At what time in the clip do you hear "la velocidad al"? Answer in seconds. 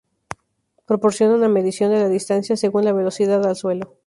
2.85-3.55